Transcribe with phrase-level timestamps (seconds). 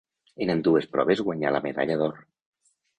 [0.45, 2.21] En ambdues proves guanyà la medalla d'or.